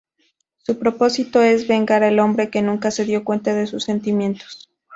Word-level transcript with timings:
Su 0.57 0.79
propósito 0.79 1.43
es 1.43 1.67
vengar 1.67 2.03
al 2.03 2.17
hombre 2.17 2.49
que 2.49 2.63
nunca 2.63 2.89
se 2.89 3.05
dio 3.05 3.23
cuenta 3.23 3.53
de 3.53 3.67
sus 3.67 3.83
sentimientos. 3.83 4.71